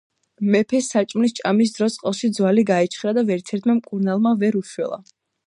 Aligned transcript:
მეფეს 0.53 0.87
საჭმლის 0.93 1.35
ჭამის 1.39 1.73
დროს 1.75 1.97
ყელში 2.05 2.31
ძვალი 2.39 2.65
გაეჩხირა 2.71 3.15
და 3.19 3.25
ვერცერთმა 3.29 3.77
მკურნალმა 3.83 4.35
ვერ 4.43 4.61
უშველა. 4.65 5.01